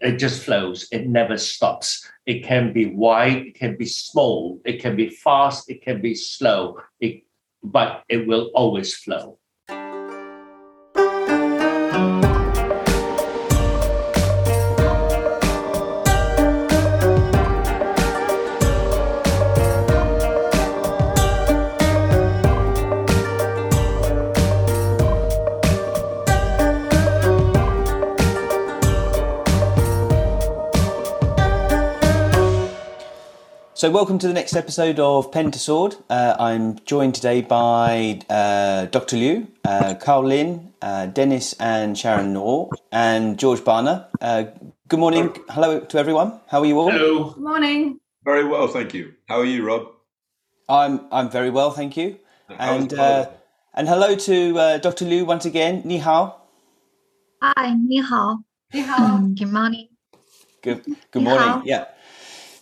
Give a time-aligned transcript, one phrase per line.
[0.00, 0.88] it just flows.
[0.92, 2.08] It never stops.
[2.26, 6.14] It can be wide, it can be small, it can be fast, it can be
[6.14, 7.22] slow, it,
[7.62, 9.38] but it will always flow.
[33.76, 35.96] So, welcome to the next episode of Pen to Sword.
[36.08, 39.18] Uh, I'm joined today by uh, Dr.
[39.18, 44.06] Liu, uh, Carl Lin, uh, Dennis, and Sharon Noor, and George Barner.
[44.18, 44.44] Uh,
[44.88, 45.36] good morning.
[45.50, 46.40] Hello to everyone.
[46.46, 46.90] How are you all?
[46.90, 47.32] Hello.
[47.32, 48.00] Good morning.
[48.24, 49.12] Very well, thank you.
[49.28, 49.88] How are you, Rob?
[50.70, 52.18] I'm I'm very well, thank you.
[52.48, 53.26] And uh,
[53.74, 55.04] and hello to Dr.
[55.04, 55.82] Liu once again.
[55.84, 56.34] Ni hao.
[57.42, 57.74] Hi.
[57.74, 58.38] Ni hao.
[58.72, 59.18] Ni hao.
[59.38, 59.88] good morning.
[60.62, 61.62] Good, good morning.
[61.66, 61.84] Yeah.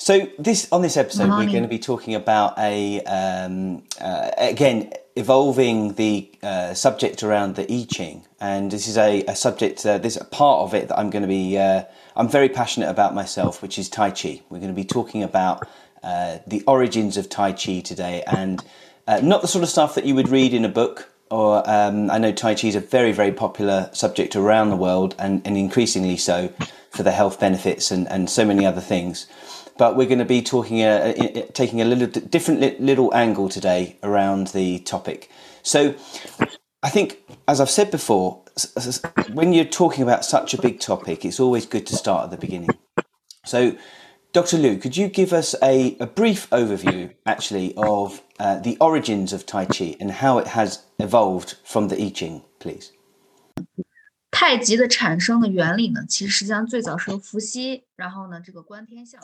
[0.05, 4.93] So this on this episode, we're going to be talking about a um, uh, again
[5.17, 9.87] evolving the uh, subject around the I Ching, and this is a, a subject.
[9.87, 11.57] Uh, this is a part of it that I'm going to be.
[11.57, 11.85] Uh,
[12.17, 14.43] I'm very passionate about myself, which is Tai Chi.
[14.51, 15.67] We're going to be talking about
[16.03, 18.63] uh, the origins of Tai Chi today, and
[19.09, 21.09] uh, not the sort of stuff that you would read in a book.
[21.31, 25.15] Or um, I know Tai Chi is a very, very popular subject around the world,
[25.19, 26.53] and, and increasingly so
[26.91, 29.27] for the health benefits and, and so many other things
[29.78, 32.76] but we're going to be talking uh, i- i- taking a little d- different li-
[32.80, 35.30] little angle today around the topic.
[35.64, 35.94] So,
[36.82, 39.02] I think, as I've said before, s- s-
[39.34, 42.38] when you're talking about such a big topic, it's always good to start at the
[42.38, 42.70] beginning.
[43.46, 43.74] So,
[44.32, 44.58] Dr.
[44.60, 49.46] Liu, could you give us a, a brief overview, actually, of uh, the origins of
[49.46, 52.92] Tai Chi and how it has evolved from the I Ching, please?
[54.32, 59.20] 太极的产生的原理呢，其实实际上最早是由伏羲，然后呢，这个观天象。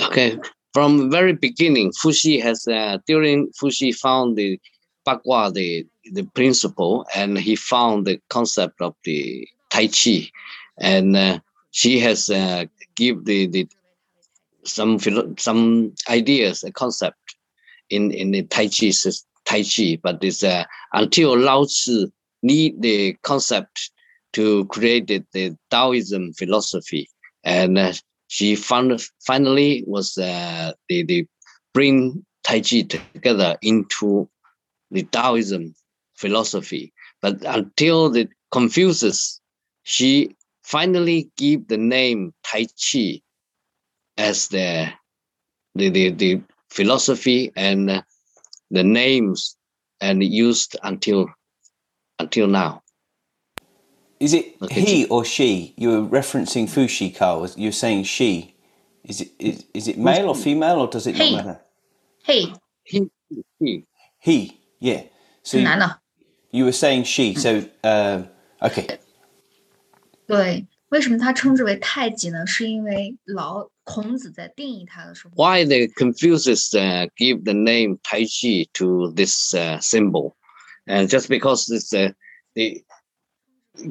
[0.00, 0.38] Okay,
[0.72, 4.60] from very beginning, Fuxi has uh, during Fuxi found the
[5.06, 10.30] Bagua the the principle, and he found the concept of the Tai Chi,
[10.78, 11.38] and uh,
[11.70, 12.64] she has uh,
[12.96, 13.68] give the the
[14.64, 14.98] some
[15.38, 17.36] some ideas, a concept
[17.90, 18.90] in in the Tai Chi
[19.44, 22.10] Tai Chi, but it's uh, until Lao Tzu
[22.42, 23.90] need the concept
[24.32, 27.08] to create the, the Taoism philosophy,
[27.44, 27.92] and uh,
[28.36, 31.26] she found finally was uh, the the
[31.72, 34.28] bring Tai Chi together into
[34.90, 35.74] the Taoism
[36.16, 36.92] philosophy.
[37.22, 39.40] But until the Confucius,
[39.84, 43.22] she finally gave the name Tai Chi
[44.18, 44.92] as the
[45.74, 48.04] the the, the philosophy and
[48.70, 49.56] the names
[50.02, 51.30] and used until
[52.18, 52.82] until now.
[54.18, 55.74] Is it he or she?
[55.76, 57.48] You were referencing Fuxi, Carl.
[57.56, 58.54] You're saying she.
[59.04, 61.32] Is it is, is it male or female or does it he.
[61.34, 61.60] not matter?
[62.24, 62.54] He.
[62.82, 63.10] He.
[63.58, 63.84] He.
[64.18, 64.60] He.
[64.80, 65.02] Yeah.
[65.42, 65.68] So you,
[66.50, 67.34] you were saying she.
[67.34, 67.38] Mm.
[67.38, 68.28] So um,
[68.62, 68.98] okay.
[70.26, 72.46] 对，为什么他称之为太极呢？
[72.46, 75.34] 是因为老孔子在定义他的时候。
[75.36, 80.34] Why the Confucius uh, give the name Tai Chi to this uh, symbol,
[80.86, 82.12] and just because it's uh,
[82.54, 82.82] the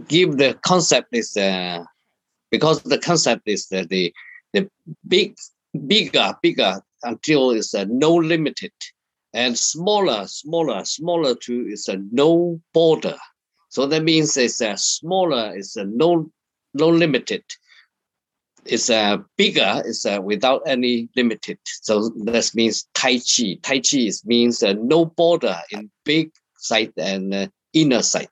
[0.07, 1.84] give the concept is uh,
[2.51, 4.13] because the concept is that the
[4.53, 4.69] the
[5.07, 5.35] big
[5.88, 8.73] bigger bigger until it's uh, no limited,
[9.34, 13.18] and smaller smaller smaller to is a no border.
[13.69, 16.31] So that means it's a smaller is a no
[16.73, 17.44] no limited
[18.66, 21.59] it's uh, bigger, it's uh, without any limited.
[21.66, 23.57] So that means Tai Chi.
[23.62, 28.28] Tai Chi is, means uh, no border in big side and uh, inner side,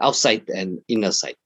[0.00, 1.36] outside and inner side.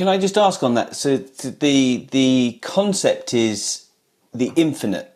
[0.00, 0.96] can I just ask on that?
[0.96, 3.86] So th- the the concept is
[4.32, 5.14] the infinite.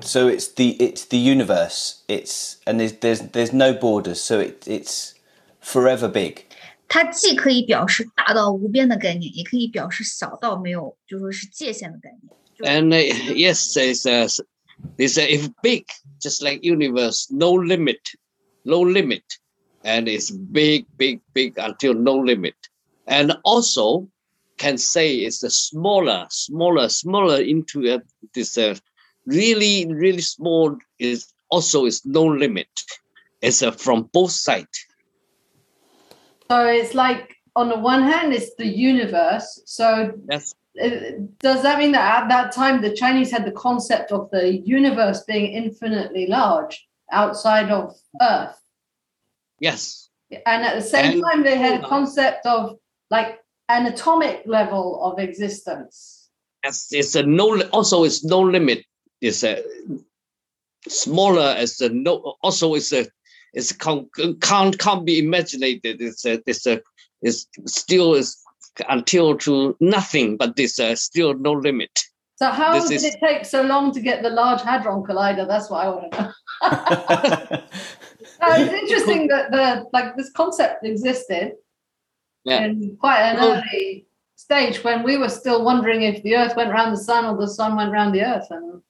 [0.00, 2.04] So it's the it's the universe.
[2.06, 4.20] It's and there's there's there's no borders.
[4.20, 5.14] So it it's
[5.60, 6.44] forever big.
[6.88, 12.32] 它既可以表示大到无边的概念，也可以表示小到没有就说是界限的概念。
[12.60, 14.28] And uh, yes, it's uh,
[14.96, 15.84] it's uh, if big,
[16.20, 17.98] just like universe, no limit,
[18.62, 19.24] no limit,
[19.83, 22.55] and it's big, big, big until no limit.
[23.07, 24.07] And also
[24.57, 27.99] can say it's a smaller, smaller, smaller into uh,
[28.33, 28.75] this uh,
[29.25, 32.69] really, really small is also is no limit.
[33.41, 34.85] It's uh, from both sides.
[36.51, 39.61] So it's like on the one hand, it's the universe.
[39.65, 40.53] So Yes.
[40.81, 40.89] uh,
[41.39, 45.23] does that mean that at that time the Chinese had the concept of the universe
[45.23, 48.60] being infinitely large outside of Earth,
[49.61, 50.09] Yes.
[50.45, 52.77] and at the same And- time they had a concept of
[53.09, 56.29] like an atomic level of existence.
[56.63, 57.61] As it's a no.
[57.69, 58.83] Also, it's no limit.
[59.21, 59.63] It's a
[60.87, 62.35] smaller as a no.
[62.43, 63.05] Also, it's a
[63.53, 64.07] it's can't
[64.41, 65.63] can't can't be imagined.
[65.63, 66.81] It's a it's a
[67.21, 68.37] it's still is
[68.89, 71.91] until to nothing, but there's uh, still no limit.
[72.35, 75.47] So how This did is- it take so long to get the Large Hadron Collider?
[75.47, 76.21] That's what I want to
[77.51, 77.63] know.
[78.41, 81.53] No, it's interesting that the like this concept existed
[82.43, 82.65] Yeah.
[82.65, 86.71] in quite an Well- early stage when we were still wondering if the Earth went
[86.71, 88.81] around the sun or the sun went around the Earth, and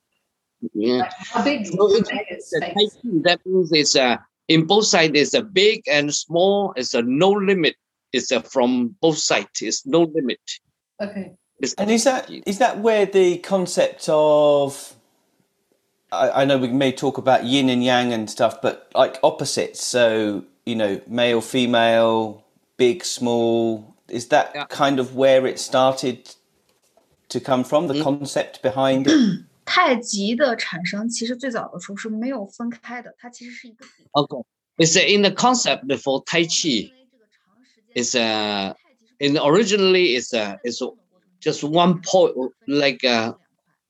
[0.73, 0.97] Yeah.
[0.99, 2.97] like, how big, So how big is space?
[3.03, 4.17] That means it's uh,
[4.47, 6.73] in both sides is a big and small.
[6.77, 7.75] It's a no limit.
[8.13, 9.61] It's a from both sides.
[9.61, 10.39] It's no limit.
[11.01, 11.33] Okay.
[11.59, 14.95] It's, And is that is that where the concept of
[16.12, 19.80] I, I know we may talk about yin and yang and stuff, but like opposites.
[19.84, 22.44] So you know, male, female,
[22.76, 23.94] big, small.
[24.08, 24.66] Is that Yeah.
[24.68, 26.34] kind of where it started
[27.28, 27.86] to come from?
[27.88, 28.02] The Mm.
[28.02, 29.44] concept behind it.
[29.64, 34.08] 太极的产生其实最早的时候是没有分开的，它其实是一个点。
[34.12, 34.42] okay.
[34.78, 36.92] It's uh, in the concept for Tai Chi.
[37.94, 38.74] It's uh,
[39.18, 40.80] in originally it's uh, it's
[41.40, 42.34] just one point,
[42.66, 43.32] like uh,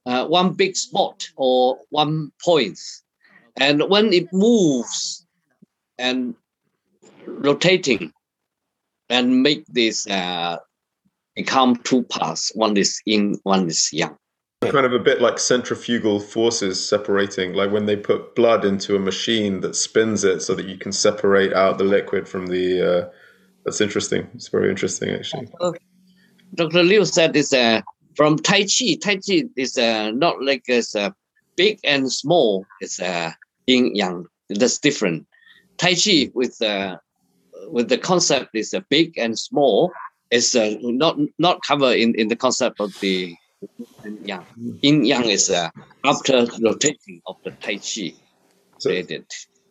[0.06, 2.80] uh, one big spot or one point,
[3.57, 5.25] and when it moves
[5.98, 6.36] and
[7.25, 8.12] rotating,
[9.09, 10.57] and make this uh,
[11.36, 12.51] become two parts.
[12.56, 14.15] One is yin, one is yang.
[14.62, 19.00] Kind of a bit like centrifugal forces separating, like when they put blood into a
[19.00, 22.65] machine that spins it so that you can separate out the liquid from the.
[22.81, 23.09] Uh,
[23.65, 24.27] that's interesting.
[24.36, 25.47] It's very interesting, actually.
[26.54, 26.83] Dr.
[26.83, 27.81] Liu said it's uh,
[28.16, 28.96] from Tai Chi.
[29.02, 31.12] Tai Chi is uh, not like it's uh,
[31.56, 32.66] big and small.
[32.81, 33.31] It's uh,
[33.68, 34.25] yin yang.
[34.50, 35.28] That's different.
[35.78, 36.98] Tai Chi with uh,
[37.68, 39.92] with the concept is uh, big and small.
[40.31, 43.36] Is uh, not not covered in, in the concept of the
[44.04, 44.46] yin yang.
[44.81, 45.69] Yin yang is uh,
[46.06, 48.14] after rotating of the Tai Chi
[48.80, 49.25] So, created.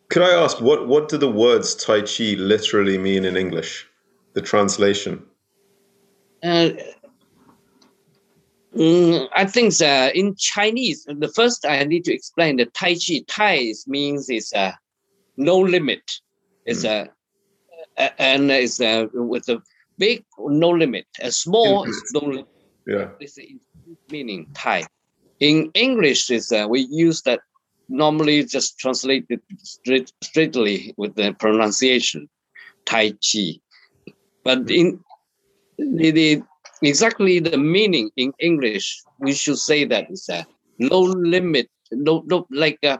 [0.09, 3.85] could I ask what what do the words Tai Chi literally mean in English?
[4.33, 5.23] The translation.
[6.41, 6.69] Uh,
[8.75, 13.23] mm, I think uh, in Chinese, the first I need to explain the Tai Chi.
[13.27, 14.73] Tai means it's uh,
[15.37, 16.03] no limit.
[16.65, 17.09] It's a
[17.97, 19.61] uh, and it's uh, with a
[19.97, 21.05] big no limit.
[21.21, 22.47] A small is no limit.
[22.87, 23.09] Yeah.
[23.19, 23.59] This is
[24.09, 24.85] meaning Tai.
[25.39, 27.41] In English, is uh, we use that
[27.89, 32.29] normally just translate it straight, straightly with the pronunciation
[32.85, 33.59] Tai Chi.
[34.43, 35.03] But in
[35.77, 36.43] the, the
[36.81, 40.45] exactly the meaning in English, we should say that it's a
[40.79, 42.97] low limit, no, no like uh,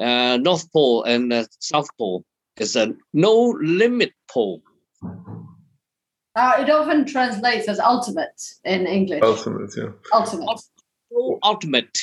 [0.00, 2.24] uh, North Pole and uh, South Pole.
[2.56, 4.62] It's a no limit pole.
[6.36, 9.22] Uh, it often translates as ultimate in English.
[9.22, 9.88] Ultimate, yeah.
[10.12, 10.60] Ultimate.
[11.42, 11.98] Ultimate.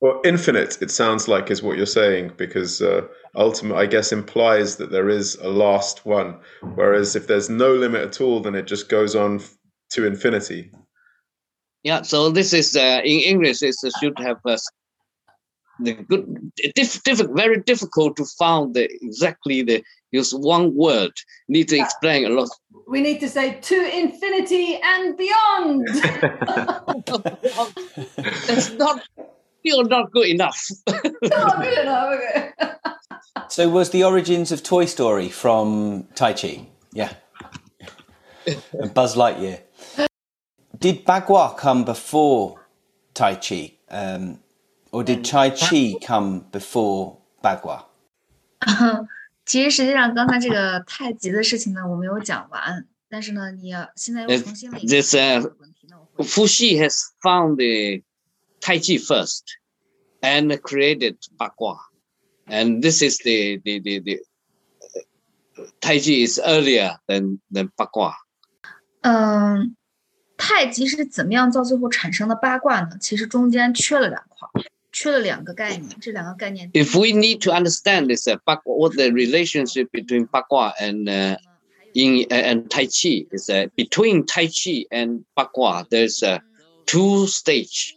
[0.00, 3.02] Well, infinite, it sounds like, is what you're saying, because uh,
[3.34, 6.38] ultimate, I guess, implies that there is a last one.
[6.74, 9.55] Whereas if there's no limit at all, then it just goes on f-
[9.90, 10.70] to infinity.
[11.82, 13.62] Yeah, so this is uh, in English.
[13.62, 14.56] It should have uh,
[15.80, 21.12] the good, diff, diff, very difficult to find the exactly the use one word.
[21.48, 21.84] Need to Yeah.
[21.84, 22.48] explain a lot.
[22.88, 25.86] We need to say to infinity and beyond.
[28.46, 29.02] That's not
[29.60, 30.60] still not good enough.
[30.88, 31.00] oh,
[31.60, 32.14] good enough.
[32.14, 32.50] Okay.
[33.48, 36.66] So was the origins of Toy Story from Tai Chi?
[36.92, 37.12] Yeah.
[38.72, 39.60] and Buzz Lightyear
[40.79, 42.55] Did Bagua come before
[43.13, 43.77] Tai Chi?
[43.89, 44.39] Um,
[44.91, 47.85] or did Tai Chi come before Bagua?
[49.45, 58.03] 其实实际上刚才这个太极的事情呢，我没有讲完，但是呢，你要现在又 This- 重新了 this, uh, 问题呢，我会 Fuxi has found the
[58.61, 59.43] Tai Chi first
[60.21, 61.77] and created Bagua.
[62.45, 64.19] And this is the the the, the
[65.57, 68.13] uh, Tai Chi is earlier than than Bagua.
[69.01, 69.75] 嗯，
[70.37, 72.97] 太极是怎么样到最后产生的八卦呢？
[72.99, 75.87] 其实中间缺了两块儿，缺了两个概念。
[76.01, 81.37] 这两个概念， If we need to understand this uh, Bagua, what the relationship between Bagua and uh,
[81.93, 86.41] Yin and Tai Chi is uh, between Tai Chi and Bagua, there's a
[86.87, 87.95] two stage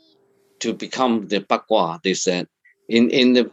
[0.61, 2.03] to become the Bagua.
[2.03, 2.45] This uh,
[2.91, 3.50] in in the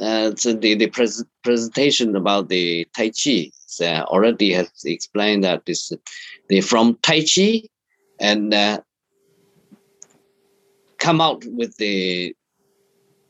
[0.00, 5.64] uh, so the the pres- presentation about the Tai Chi uh, already has explained that
[5.64, 5.92] this
[6.48, 7.62] the from Tai Chi
[8.21, 8.79] and uh,
[10.99, 12.33] come out with the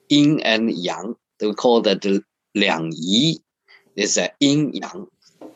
[0.10, 1.16] yin and yang.
[1.42, 2.22] We call that the
[2.54, 3.40] liang yi.
[3.96, 5.08] It's a yin yang.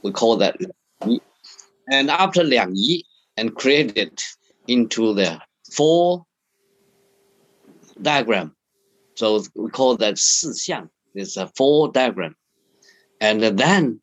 [0.01, 0.71] We call that liang
[1.05, 1.19] yi.
[1.91, 3.03] And after liang yi,
[3.37, 4.19] and created
[4.67, 5.39] into the
[5.71, 6.25] four
[8.01, 8.55] diagram.
[9.15, 10.89] So we call that 四象.
[11.13, 12.35] It's a four diagram.
[13.21, 14.01] And then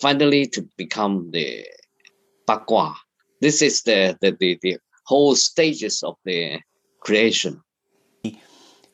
[0.00, 1.64] finally to become the
[2.48, 2.94] Bagua.
[3.40, 6.60] This is the, the, the, the whole stages of the
[7.00, 7.62] creation.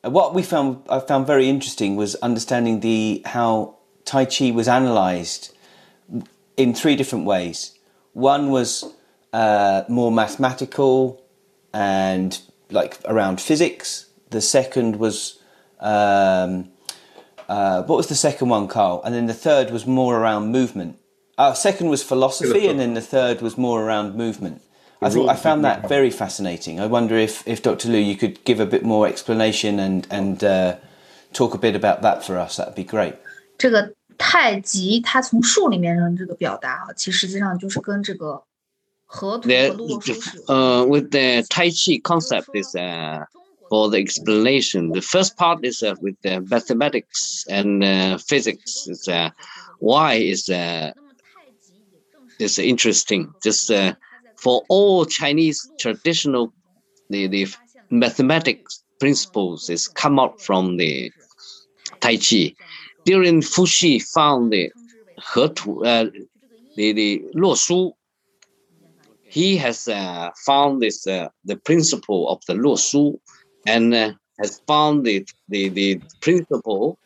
[0.03, 3.75] What we found I found very interesting was understanding the how
[4.05, 5.53] Tai Chi was analysed
[6.55, 7.77] in three different ways.
[8.13, 8.85] One was
[9.33, 11.21] uh, more mathematical
[11.73, 12.39] and
[12.71, 14.05] like around physics.
[14.29, 15.39] The second was
[15.79, 16.69] um,
[17.49, 19.01] uh, what was the second one, Carl?
[19.03, 20.99] And then the third was more around movement.
[21.38, 24.60] Uh, second was philosophy, and then the third was more around movement.
[25.00, 26.78] I thought I found that very fascinating.
[26.78, 27.88] I wonder if, if Dr.
[27.88, 30.76] Liu, you could give a bit more explanation and and uh,
[31.32, 32.56] talk a bit about that for us.
[32.56, 33.14] That'd be great.
[33.58, 38.44] 这个太极，它从数里面的这个表达啊，其实实际上就是跟这个
[39.06, 40.54] 河图和洛书是有。
[40.54, 43.24] Uh, with the Tai Chi concept is uh,
[43.68, 44.92] for the explanation.
[44.92, 48.86] The first part is uh, with the mathematics and uh, physics.
[48.86, 49.30] Is uh,
[49.80, 51.05] why is uh, 那么太极
[52.39, 53.33] it's interesting.
[53.43, 53.93] Just uh,
[54.37, 56.53] for all Chinese traditional,
[57.09, 57.47] the, the
[57.89, 61.11] mathematics principles is come out from the
[61.99, 62.53] Tai Chi.
[63.05, 64.71] During Fuxi found the
[65.33, 66.05] He Tu, uh,
[66.75, 67.93] the, the Luo
[69.29, 73.19] he has uh, found this uh, the principle of the Luo
[73.65, 76.97] and uh, has found the, the, the principle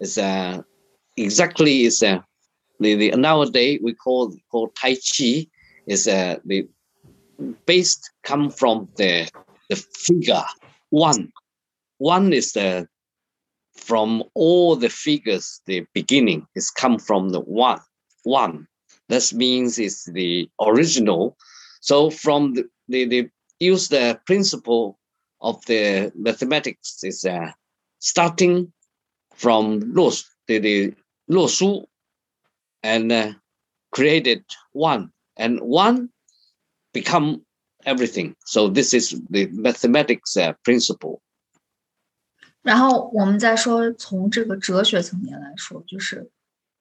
[0.00, 0.62] is uh,
[1.16, 2.24] exactly is a
[2.80, 5.46] the, the nowadays we call call Tai Chi
[5.86, 6.68] is uh, the
[7.66, 9.30] based come from the
[9.68, 10.44] the figure
[10.90, 11.32] one.
[11.98, 12.88] One is the
[13.76, 17.80] from all the figures, the beginning is come from the one.
[18.24, 18.66] One.
[19.08, 21.36] This means it's the original.
[21.80, 24.98] So from the they, use the principle
[25.42, 27.52] of the mathematics is uh,
[27.98, 28.72] starting
[29.34, 30.14] from 落,
[30.46, 30.94] the, the
[31.26, 31.89] 洛书
[32.81, 33.33] and uh,
[33.91, 36.09] created one and one
[36.93, 37.41] become
[37.85, 41.19] everything so this is the mathematics uh, principle
[42.61, 46.29] 然后我们再说从这个哲学层面来说，就是，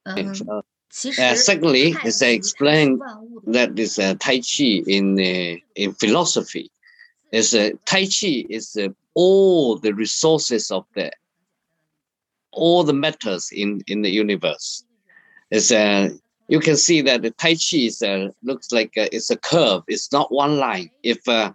[0.04, 4.14] 嗯， Uh, 其实 uh, secondly 太 is 极 uh, 它是 explained 万物的 that is uh,
[4.16, 6.70] Tai Chi in uh, in philosophy.
[7.32, 11.10] Is uh, Tai Chi is uh, all the resources of the
[12.50, 14.84] all the matters in in the universe.
[15.51, 16.09] Is uh,
[16.47, 19.83] you can see that the Tai Chi is uh, looks like uh, it's a curve.
[19.87, 20.89] It's not one line.
[21.03, 21.53] If uh,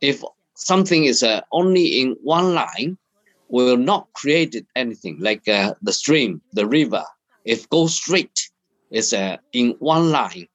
[0.00, 0.22] if
[0.54, 2.98] something is uh, only in one line,
[3.48, 7.04] will not create anything like uh, the stream, the river.
[7.44, 8.50] If go straight,
[8.90, 10.46] it's uh, in one line.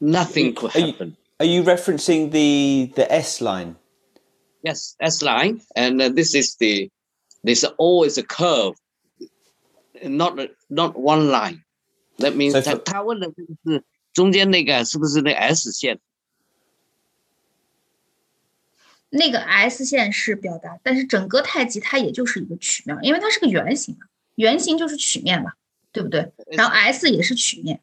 [0.00, 1.16] Nothing could Are you- happen.
[1.40, 3.74] Are you referencing the the S line?
[4.62, 6.88] Yes, S line, and uh, this is the
[7.42, 8.74] this all is a curve,
[10.03, 11.63] not not one line.
[12.17, 13.31] That means So 他 for- 他问的
[13.65, 15.99] 是中间那个是不是那 S 线？
[19.09, 25.53] 那个 S 线是表达，但是整个太极它也就是一个曲面，因为它是个圆形嘛，圆形就是曲面嘛，
[25.93, 26.31] 对不对？
[26.47, 27.79] 然后 S 也是曲面，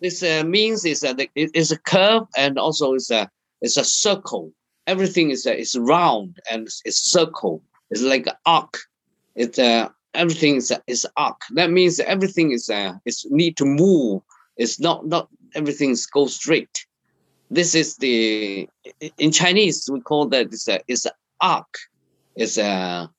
[0.00, 3.82] This uh, means is that it is a curve and also is a it's a
[3.82, 4.52] circle.
[4.84, 7.62] Everything is a, is round and it's circle.
[7.90, 8.78] It's like an arc.
[9.34, 11.41] It's uh, everything is is arc.
[11.51, 14.21] That means everything is uh, is need to move.
[14.57, 16.85] It's not not everything is go straight.
[17.49, 18.67] This is the
[19.17, 21.77] in Chinese we call that is a is a arc.
[22.35, 23.09] It's a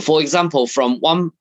[0.00, 1.32] for example from one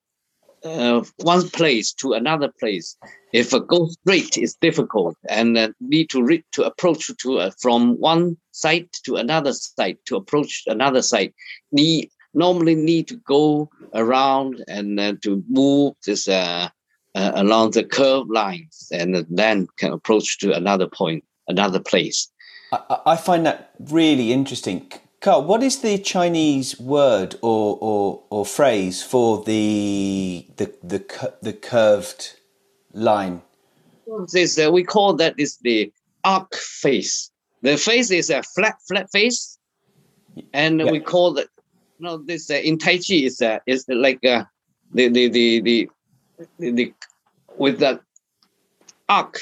[0.63, 2.98] uh, one place to another place
[3.31, 7.51] if a go straight is difficult and uh, need to re- to approach to uh,
[7.59, 11.33] from one site to another site to approach another site
[11.71, 16.69] need normally need to go around and uh, to move this uh,
[17.15, 22.29] uh, along the curved lines and then can approach to another point another place
[22.71, 24.91] I, I- find that really interesting.
[25.21, 31.53] Carl, what is the Chinese word or, or, or phrase for the the the the
[31.53, 32.36] curved
[32.93, 33.41] line?
[34.31, 35.91] this uh, we call that is the
[36.24, 37.31] arc face
[37.62, 39.57] the face is a flat flat face
[40.53, 41.48] and we call that
[41.99, 44.45] no this uh, in tai chi is uh, is like uh,
[44.93, 45.88] the, the the the
[46.59, 46.95] the the
[47.57, 48.00] with the
[49.09, 49.40] arc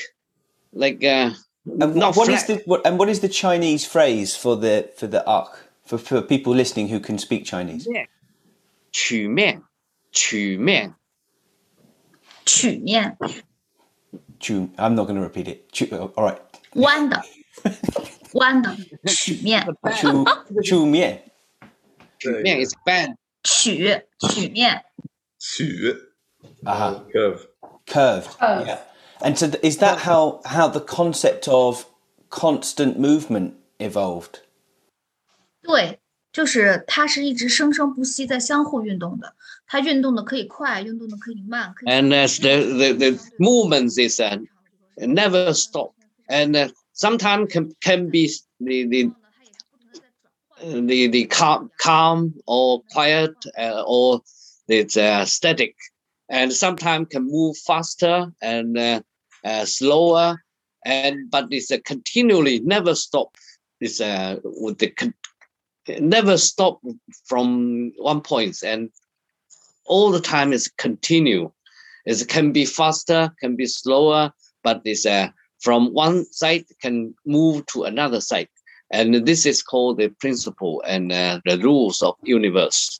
[0.73, 1.31] like uh
[1.65, 2.59] And not what is flat.
[2.59, 6.21] the what, and what is the Chinese phrase for the for the arc for, for
[6.21, 7.87] people listening who can speak Chinese?
[8.91, 9.62] 曲面
[10.11, 10.95] 曲面
[12.45, 13.17] 曲面。
[14.39, 14.69] chu.
[14.77, 15.73] I'm not going to repeat it.
[15.73, 16.39] Chu, uh, all right.
[16.75, 17.23] 弯的，
[18.35, 20.25] 弯的曲面， Chu
[20.62, 21.21] chu mian.
[22.19, 23.17] 曲面 is bend.
[23.43, 24.85] 曲曲面，
[25.39, 25.97] 曲
[26.65, 27.05] Uh-huh.
[27.12, 27.47] curve.
[27.87, 28.29] Curved.
[28.39, 28.67] Curved.
[28.67, 28.79] Yeah.
[29.21, 31.87] And so th- is that how how the concept of
[32.31, 34.41] constant movement evolved?
[35.62, 35.99] 对，
[36.33, 39.35] 就是它是一直生生不息在相互运动的，
[39.67, 44.39] 它运动的可以快，运动的可以慢，可以 And as the, the, the movements is uh,
[44.97, 45.93] never stop.
[46.29, 48.29] And uh, sometimes can, can be
[48.61, 49.12] the, the,
[50.64, 54.22] the, the calm, calm or quiet uh, or
[54.68, 55.76] it's uh, static.
[56.30, 59.02] And sometimes can move faster and uh,
[59.46, 60.42] uh, slower.
[60.86, 63.36] And but it's uh, continually never stop.
[63.80, 65.14] It's uh, with the con-
[66.00, 66.82] never stop
[67.26, 68.90] from one point and
[69.86, 71.52] all the time is continue.
[72.06, 74.32] It can be faster, can be slower,
[74.64, 78.50] but it's uh, from one side can move to another side.
[78.91, 83.00] And this is called the principle and uh, the rules of universe.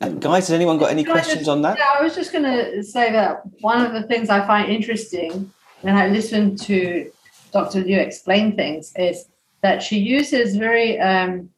[0.00, 1.78] Uh, guys, has anyone got any Can questions just- on that?
[1.78, 5.50] Yeah, I was just going to say that one of the things I find interesting
[5.80, 7.10] when I listen to
[7.52, 7.80] Dr.
[7.80, 9.26] Liu explain things is
[9.62, 11.50] that she uses very, um,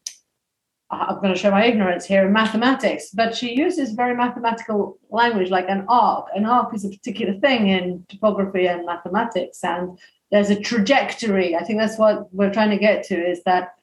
[0.91, 5.51] I'm going to show my ignorance here in mathematics, but she uses very mathematical language
[5.51, 6.27] like an arc.
[6.35, 9.99] An arc is a particular thing in topography and mathematics, and
[10.35, 11.55] there's a trajectory.
[11.55, 13.77] I think that's what we're trying to get to is that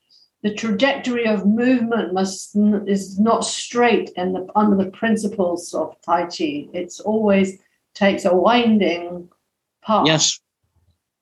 [0.43, 6.23] the trajectory of movement must is not straight in the under the principles of Tai
[6.23, 6.67] Chi.
[6.73, 7.57] It's always
[7.93, 9.29] takes a winding
[9.81, 10.05] path.
[10.05, 10.41] Yes,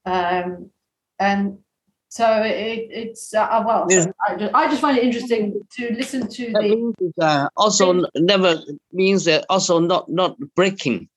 [0.04, 0.72] Um,
[1.20, 1.60] and
[2.08, 3.86] so it, it's uh, well.
[3.88, 4.08] Yes.
[4.28, 7.92] I, just, I just find it interesting to listen to that the means uh, also
[7.92, 8.56] n- never
[8.92, 11.08] means that also not not breaking.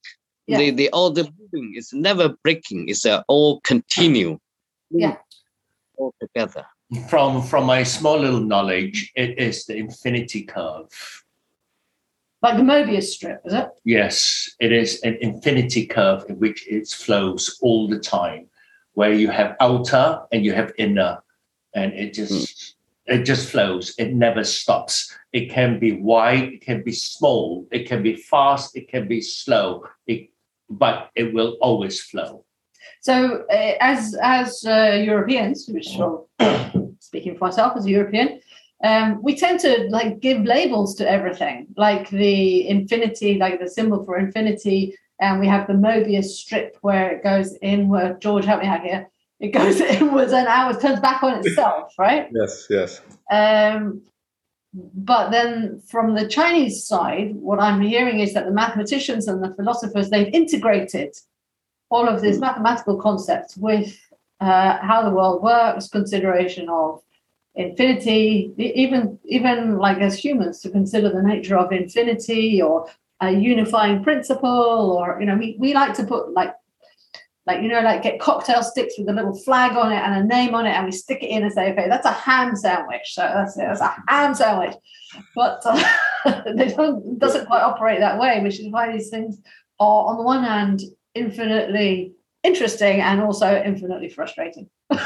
[0.47, 0.59] Yeah.
[0.59, 2.89] The the all the moving is never breaking.
[2.89, 4.39] It's uh, all continue.
[4.91, 5.17] Yeah.
[5.97, 6.65] All together.
[7.09, 10.89] From from my small little knowledge, it is the infinity curve.
[12.43, 13.69] like the Mobius strip, is it?
[13.85, 18.49] Yes, it is an infinity curve in which it flows all the time,
[18.95, 21.23] where you have outer and you have inner,
[21.75, 22.77] and it just
[23.07, 23.95] it just flows.
[23.99, 25.17] It never stops.
[25.33, 29.21] It can be wide, it can be small, it can be fast, it can be
[29.23, 29.87] slow.
[30.07, 30.29] It,
[30.79, 32.45] but it will always flow.
[33.01, 36.29] So, uh, as as uh, Europeans, which well,
[37.01, 38.41] speaking for myself as a European,
[38.85, 44.05] um, we tend to like give labels to everything, like the infinity, like the symbol
[44.05, 48.21] for infinity, and we have the Mobius strip where it goes inward.
[48.21, 49.09] George, help me out here.
[49.41, 52.29] It goes inwards and outwards, turns back on itself, right?
[52.33, 53.01] Yes, yes.
[53.31, 54.03] Um,
[54.75, 59.55] but then from the Chinese side, what I'm hearing is that the mathematicians and the
[59.55, 61.15] philosophers they've integrated
[61.91, 63.99] all of these mathematical concepts with
[64.41, 67.03] uh, how the world works, consideration of
[67.55, 72.89] infinity, even even like as humans to consider the nature of infinity or
[73.21, 76.55] a unifying principle, or you know, we, we like to put like
[77.47, 80.27] like you know, like get cocktail sticks with a little flag on it and a
[80.27, 83.03] name on it, and we stick it in and say, okay, that's a ham sandwich.
[83.13, 84.75] So that's it, that's a ham sandwich.
[85.35, 85.83] But uh,
[86.57, 89.39] they don't it doesn't quite operate that way, which is why these things
[89.81, 90.83] are on the one hand
[91.15, 94.69] infinitely interesting and also infinitely frustrating.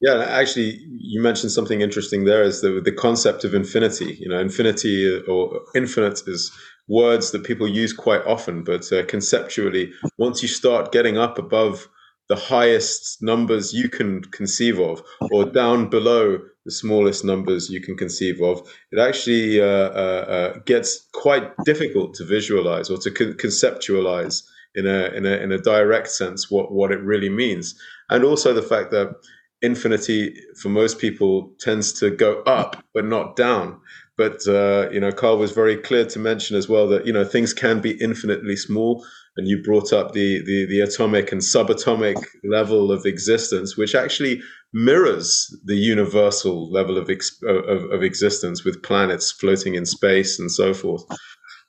[0.00, 4.16] Yeah, actually, you mentioned something interesting there is the, the concept of infinity.
[4.20, 6.52] You know, infinity or infinite is
[6.88, 11.88] words that people use quite often, but uh, conceptually, once you start getting up above
[12.28, 17.96] the highest numbers you can conceive of, or down below the smallest numbers you can
[17.96, 18.60] conceive of,
[18.92, 24.42] it actually uh, uh, uh, gets quite difficult to visualize or to con- conceptualize
[24.74, 27.74] in a in a in a direct sense what what it really means,
[28.10, 29.14] and also the fact that
[29.62, 33.80] infinity for most people tends to go up but not down
[34.18, 37.24] but uh, you know carl was very clear to mention as well that you know
[37.24, 39.06] things can be infinitely small.
[39.36, 44.42] And you brought up the the, the atomic and subatomic level of existence which actually
[44.74, 50.50] mirrors the universal level of, ex- of, of existence with planets floating in space and
[50.50, 51.04] so forth.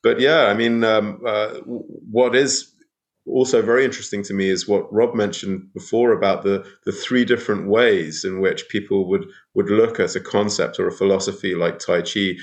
[0.01, 2.73] But yeah i mean um, uh, what is
[3.27, 7.67] also very interesting to me is what Rob mentioned before about the the three different
[7.67, 12.01] ways in which people would would look at a concept or a philosophy like Tai
[12.01, 12.35] Chi,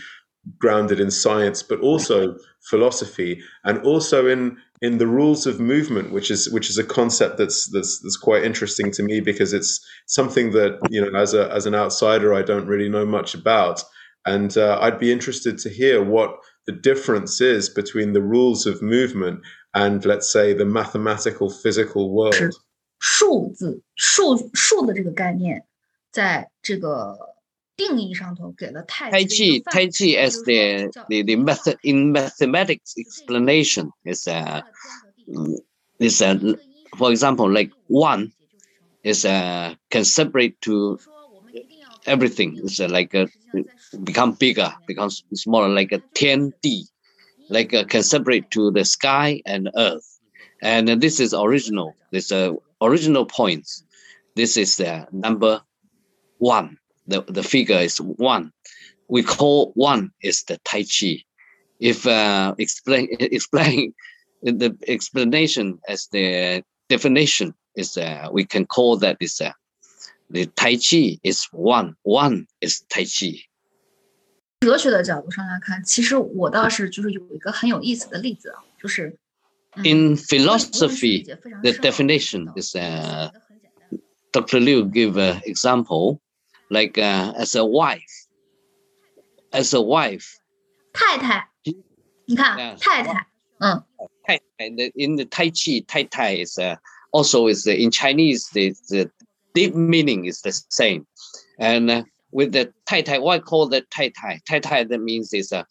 [0.58, 2.36] grounded in science, but also
[2.68, 7.38] philosophy, and also in in the rules of movement, which is which is a concept
[7.38, 11.50] that's that's that's quite interesting to me because it's something that you know as a
[11.52, 13.82] as an outsider I don't really know much about,
[14.24, 18.81] and uh, I'd be interested to hear what the difference is between the rules of
[18.81, 19.41] movement
[19.73, 22.53] and let's say the mathematical physical world
[22.99, 25.65] 数字数数的这个概念，
[26.11, 27.17] 在这个
[27.75, 34.61] 定义上头给了太 Tai 极 Chi, Tai Chi as the, the, the method in mathematics explanation is uh,
[35.97, 36.35] is uh,
[36.95, 38.31] for example like one
[39.03, 40.99] is uh, can separate to
[42.06, 42.60] everything.
[42.80, 43.28] Uh, like a
[44.04, 46.84] become bigger, becomes smaller, like a 10D,
[47.48, 50.18] like uh, can separate to the sky and earth.
[50.62, 51.94] And this is original.
[52.12, 53.84] This uh, original points.
[54.34, 55.62] This is the number
[56.38, 56.78] one.
[57.06, 58.52] The, the figure is one.
[59.08, 61.22] We call one is the Tai Chi.
[61.78, 63.94] If uh, explain explain
[64.42, 69.52] the explanation as the definition is uh, we can call that is uh,
[70.29, 71.95] the Tai Chi is one.
[72.03, 73.45] One is Tai Chi.
[74.61, 79.17] 哲学的角度上来看，其实我倒是就是有一个很有意思的例子啊，就是、
[79.75, 83.99] 嗯 In 无论是理 philosophy, 解非常 the 深奥 definition 的 is 道 uh, 理很简单
[84.31, 84.59] Dr.
[84.59, 86.19] Liu give an example,
[86.69, 88.27] like uh, as a wife,
[89.51, 90.35] as a wife,
[90.93, 91.49] 太太，
[92.25, 92.77] 你看 Yeah.
[92.77, 93.27] 太太，
[93.59, 93.83] 嗯，
[94.27, 96.75] Tai- and the- in the Tai Chi, Tai Tai is uh,
[97.11, 99.09] also is uh, in Chinese the, the
[99.56, 101.06] deep meaning is the same,
[101.58, 104.40] and uh, with the Tai Tai, why call that Tai Tai?
[104.48, 105.64] Tai Tai that means is uh,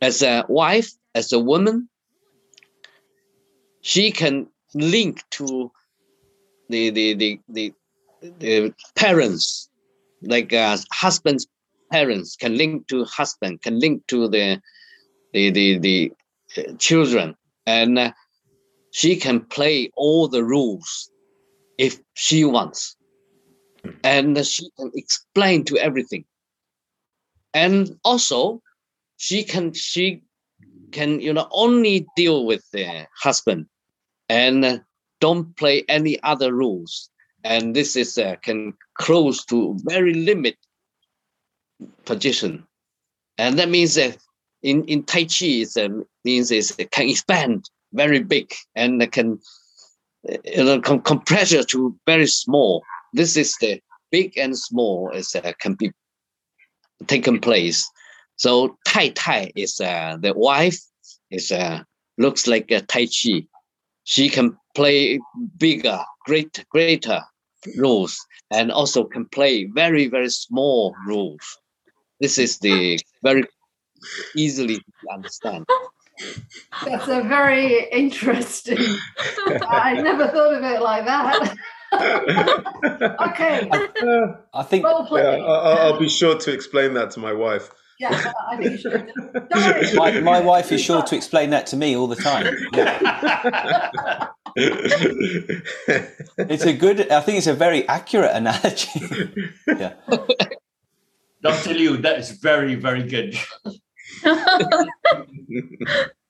[0.00, 1.88] as a wife, as a woman,
[3.80, 5.70] she can link to
[6.68, 7.72] the the the the,
[8.38, 9.68] the parents,
[10.22, 11.46] like uh, husband's
[11.90, 14.60] parents can link to husband, can link to the
[15.32, 16.12] the the, the
[16.56, 17.34] uh, children.
[17.66, 18.12] And uh,
[18.90, 21.10] she can play all the rules
[21.78, 22.96] if she wants
[24.02, 26.24] and she can explain to everything.
[27.52, 28.62] And also
[29.16, 30.22] she can she
[30.92, 33.66] can you know only deal with the husband
[34.28, 34.82] and
[35.20, 37.10] don't play any other rules.
[37.44, 40.56] And this is uh, can close to very limit
[42.04, 42.66] position.
[43.38, 44.16] And that means that
[44.62, 49.38] in in Tai Chi, it um, means it can expand very big and can
[50.44, 52.82] you know com- compress it to very small.
[53.14, 55.92] This is the big and small is uh, can be
[57.06, 57.88] taken place.
[58.36, 60.80] So Tai Tai is uh, the wife
[61.30, 61.84] is uh,
[62.18, 63.46] looks like a Tai Chi.
[64.02, 65.20] She can play
[65.58, 67.22] bigger, great, greater
[67.78, 68.18] roles,
[68.50, 71.46] and also can play very, very small roles.
[72.20, 73.44] This is the very
[74.34, 74.80] easily
[75.12, 75.66] understand.
[76.84, 78.78] That's a very interesting.
[79.68, 81.56] I never thought of it like that.
[81.94, 85.22] okay, uh, I think role Yeah.
[85.22, 87.70] I- I'll, I'll be sure to explain that to my wife.
[88.00, 89.12] Yeah, I think you should.
[89.50, 92.46] Doris, my, my wife is sure to explain that to me all the time.
[92.72, 94.28] Yeah.
[94.56, 97.08] It's a good.
[97.10, 98.90] I think it's a very accurate analogy.
[99.66, 99.94] yeah.
[101.42, 101.74] Dr.
[101.74, 103.36] Liu, that is very, very good.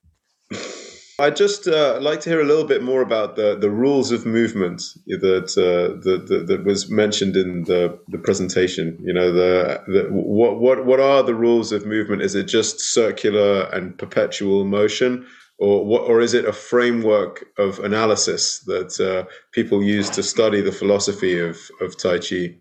[1.21, 4.25] I'd just uh, like to hear a little bit more about the, the rules of
[4.25, 8.97] movement that, uh, that, that that was mentioned in the, the presentation.
[9.03, 12.21] You know, the, the what what what are the rules of movement?
[12.21, 15.25] Is it just circular and perpetual motion,
[15.57, 20.61] or what, or is it a framework of analysis that uh, people use to study
[20.61, 22.59] the philosophy of of Tai Chi?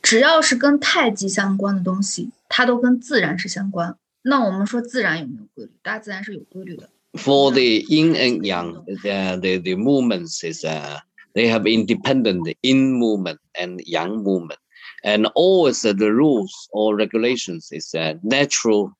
[0.00, 3.94] 只要是跟太极相关的东西，它都跟自然是相关。
[4.22, 5.72] 那我们说自然有没有规律？
[5.82, 6.90] 大自然是有规律的。
[7.14, 10.98] For the yin and yang, the the, the movements is uh,
[11.34, 14.58] they have independent yin movement and yang movement,
[15.02, 18.92] and always uh, the rules or regulations is uh, natural,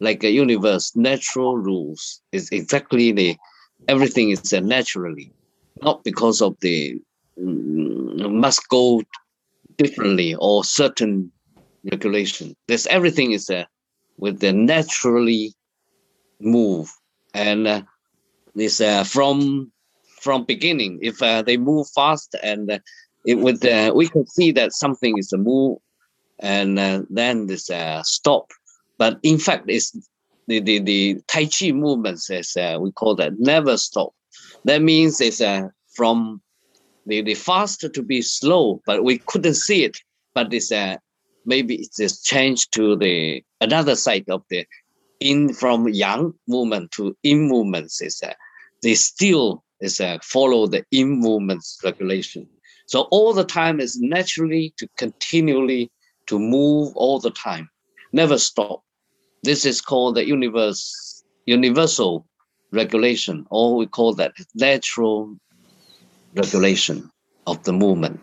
[0.00, 0.94] like a universe.
[0.94, 3.36] Natural rules is exactly the
[3.88, 5.32] everything is uh, naturally,
[5.80, 7.00] not because of the
[7.40, 9.02] mm, must go
[9.78, 11.32] differently or certain
[11.90, 12.54] regulation.
[12.68, 13.64] There's everything is uh,
[14.21, 15.53] with the naturally
[16.39, 16.89] move.
[17.33, 17.81] And uh,
[18.55, 19.71] this uh, from
[20.21, 22.79] from beginning if uh, they move fast and uh,
[23.25, 25.79] it would uh, we can see that something is a move
[26.39, 26.77] and
[27.09, 27.69] then this
[28.03, 28.51] stop.
[28.97, 29.91] But in fact it's
[30.47, 34.13] the the, the tai chi movements as we call that never stop.
[34.65, 35.41] That means it's
[35.95, 36.41] from
[37.07, 39.97] the, the faster to be slow but we couldn't see it.
[40.33, 40.97] But it's uh,
[41.45, 44.65] maybe it's just changed to the another side of the
[45.19, 48.33] in from yang movement to yin movements is uh,
[48.81, 52.47] they still is uh, follow the yin movements regulation.
[52.87, 55.91] So all the time is naturally to continually
[56.27, 57.69] to move all the time
[58.13, 58.83] never stop.
[59.43, 62.27] This is called the universe universal
[62.71, 65.35] regulation, or we call that natural
[66.35, 67.09] regulation
[67.47, 68.21] of the movement.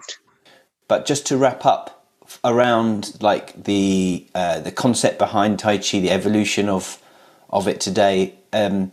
[0.86, 1.97] But just to wrap up
[2.43, 6.97] around like the uh, the concept behind Tai Chi, the evolution of
[7.49, 8.33] of it today.
[8.51, 8.89] Um,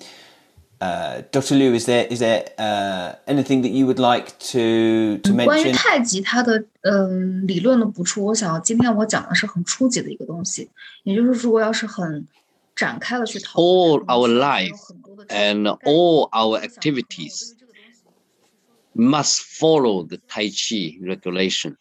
[0.81, 1.55] uh, Dr.
[1.55, 5.75] Liu, is there is there uh, anything that you would like to to 关于 mention?
[5.75, 10.71] 太极它的嗯理论的补充，我想要今天我讲的是很初级的一个东西，
[11.05, 12.27] 也就是如果要是很
[12.75, 18.01] 展开的去讨论 All 这个东 our 西 life 有很多的 and 概念 all our 我想可能 activities 对于这个东西
[18.95, 21.77] must follow the Tai Chi regulation.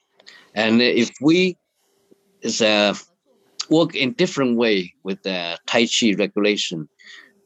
[0.55, 1.57] And if we
[2.43, 2.95] is uh,
[3.71, 6.89] work in different way with the Tai Chi regulation,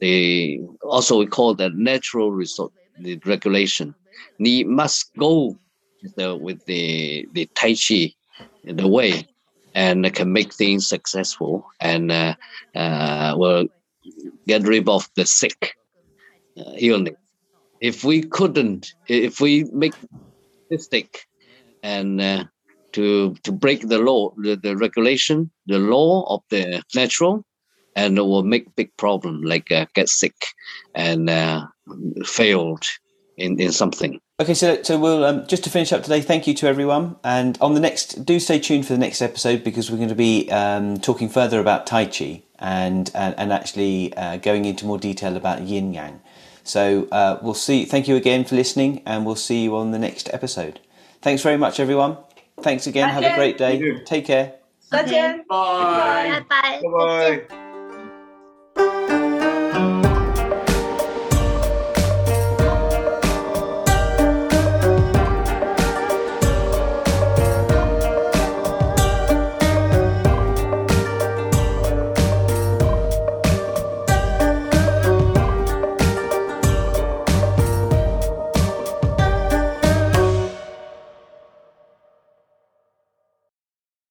[0.01, 3.94] they also we call that natural result the regulation.
[4.38, 5.57] We must go
[6.03, 8.12] with the, with the the Tai Chi
[8.64, 9.27] the way
[9.75, 12.35] and can make things successful and uh,
[12.75, 13.68] uh, will
[14.47, 15.75] get rid of the sick
[16.59, 17.14] uh, illness
[17.81, 19.94] if we couldn't, if we make
[20.71, 21.27] mistake
[21.83, 22.44] and uh,
[22.99, 27.45] to to break the law, the, the regulation, the law of the natural,
[27.95, 30.35] and it will make big problem like uh, get sick
[30.95, 31.67] and uh,
[32.25, 32.85] failed
[33.37, 34.21] in, in something.
[34.41, 36.21] Okay, so so we'll um, just to finish up today.
[36.21, 39.63] Thank you to everyone, and on the next, do stay tuned for the next episode
[39.63, 44.15] because we're going to be um, talking further about Tai Chi and and, and actually
[44.17, 46.21] uh, going into more detail about Yin Yang.
[46.65, 47.85] So uh, we'll see.
[47.85, 50.81] Thank you again for listening, and we'll see you on the next episode.
[51.21, 52.19] Thanks very much, everyone.
[52.62, 53.10] Thanks again.
[53.10, 53.36] Have a Okay.
[53.36, 53.72] great day.
[53.72, 54.04] Thank you.
[54.06, 54.54] Take care.
[54.89, 55.44] 再见。
[55.48, 56.30] Bye.
[56.30, 56.82] 拜拜。
[56.82, 57.57] Bye bye.